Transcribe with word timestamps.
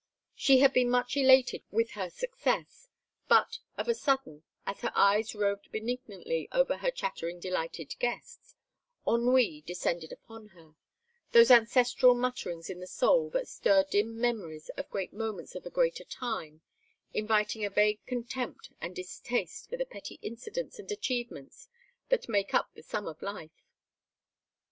She 0.33 0.61
had 0.61 0.73
been 0.73 0.89
much 0.89 1.15
elated 1.15 1.61
with 1.69 1.91
her 1.91 2.09
success, 2.09 2.89
but, 3.27 3.59
of 3.77 3.87
a 3.87 3.93
sudden, 3.93 4.41
as 4.65 4.81
her 4.81 4.91
eyes 4.95 5.35
roved 5.35 5.71
benignantly 5.71 6.49
over 6.51 6.77
her 6.77 6.89
chattering 6.89 7.39
delighted 7.39 7.93
guests, 7.99 8.55
ennui 9.07 9.61
descended 9.63 10.11
upon 10.11 10.47
her: 10.57 10.73
those 11.33 11.51
ancestral 11.51 12.15
mutterings 12.15 12.67
in 12.67 12.79
the 12.79 12.87
soul 12.87 13.29
that 13.29 13.47
stir 13.47 13.83
dim 13.91 14.19
memories 14.19 14.69
of 14.69 14.89
great 14.89 15.13
moments 15.13 15.53
of 15.53 15.67
a 15.67 15.69
greater 15.69 16.03
time, 16.05 16.61
inviting 17.13 17.63
a 17.63 17.69
vague 17.69 18.03
contempt 18.07 18.71
and 18.81 18.95
distaste 18.95 19.69
for 19.69 19.77
the 19.77 19.85
petty 19.85 20.17
incidents 20.23 20.79
and 20.79 20.91
achievements 20.91 21.69
that 22.09 22.27
make 22.27 22.55
up 22.55 22.73
the 22.73 22.81
sum 22.81 23.07
of 23.07 23.21
life. 23.21 23.67